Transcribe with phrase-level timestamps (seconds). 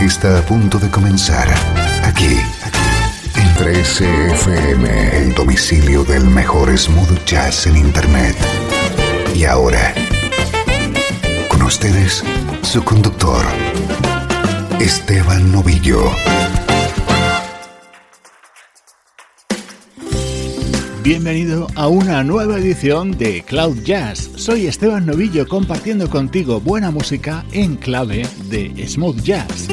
[0.00, 1.48] Está a punto de comenzar
[2.04, 2.36] aquí
[3.34, 8.36] en 13FM, el domicilio del mejor smooth jazz en internet.
[9.34, 9.92] Y ahora,
[11.48, 12.22] con ustedes,
[12.62, 13.44] su conductor,
[14.78, 16.10] Esteban Novillo.
[21.02, 24.30] Bienvenido a una nueva edición de Cloud Jazz.
[24.36, 29.68] Soy Esteban Novillo compartiendo contigo buena música en clave de smooth jazz.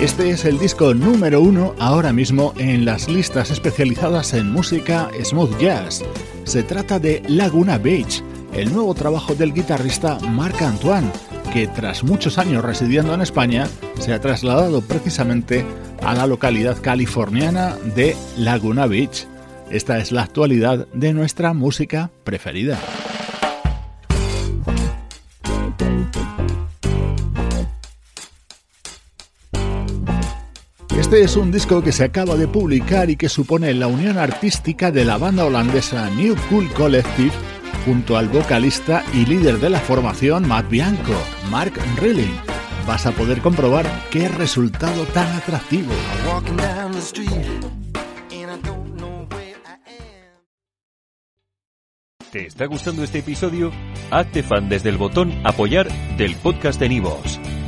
[0.00, 5.58] Este es el disco número uno ahora mismo en las listas especializadas en música smooth
[5.58, 6.04] jazz.
[6.44, 8.22] Se trata de Laguna Beach,
[8.52, 11.10] el nuevo trabajo del guitarrista Marc Antoine,
[11.52, 13.66] que tras muchos años residiendo en España
[13.98, 15.66] se ha trasladado precisamente
[16.00, 19.26] a la localidad californiana de Laguna Beach.
[19.68, 22.78] Esta es la actualidad de nuestra música preferida.
[31.08, 34.90] Este es un disco que se acaba de publicar y que supone la unión artística
[34.90, 37.32] de la banda holandesa New Cool Collective
[37.86, 41.14] junto al vocalista y líder de la formación Matt Bianco,
[41.50, 42.38] Mark Rilling.
[42.86, 45.94] Vas a poder comprobar qué resultado tan atractivo.
[52.30, 53.72] ¿Te está gustando este episodio?
[54.10, 55.88] Hazte fan desde el botón apoyar
[56.18, 57.40] del podcast de Nivos.